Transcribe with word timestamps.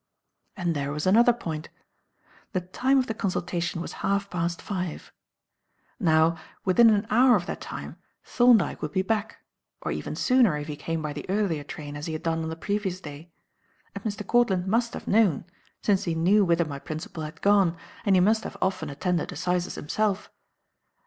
And 0.57 0.75
there 0.75 0.91
was 0.91 1.05
another 1.05 1.31
point. 1.31 1.69
The 2.53 2.61
time 2.61 2.97
of 2.97 3.05
the 3.05 3.13
consultation 3.13 3.81
was 3.81 3.93
half 4.01 4.31
past 4.31 4.59
five. 4.59 5.11
Now 5.99 6.37
within 6.65 6.89
an 6.89 7.05
hour 7.11 7.35
of 7.35 7.45
that 7.45 7.61
time 7.61 7.97
Thorndyke 8.23 8.81
would 8.81 8.93
be 8.93 9.03
back 9.03 9.43
or 9.79 9.91
even 9.91 10.15
sooner 10.15 10.57
if 10.57 10.65
he 10.67 10.75
came 10.75 11.03
by 11.03 11.13
the 11.13 11.29
earlier 11.29 11.63
train 11.63 11.95
as 11.95 12.07
he 12.07 12.13
had 12.13 12.23
done 12.23 12.41
on 12.41 12.49
the 12.49 12.55
previous 12.55 12.99
day 12.99 13.31
as 13.95 14.01
Mr. 14.01 14.25
Courtland 14.25 14.65
must 14.65 14.95
have 14.95 15.07
known, 15.07 15.45
since 15.83 16.05
he 16.05 16.15
knew 16.15 16.43
whither 16.43 16.65
my 16.65 16.79
principal 16.79 17.21
had 17.21 17.39
gone, 17.43 17.77
and 18.03 18.15
he 18.15 18.19
must 18.21 18.43
have 18.43 18.57
often 18.59 18.89
attended 18.89 19.31
assizes 19.31 19.75
himself. 19.75 20.31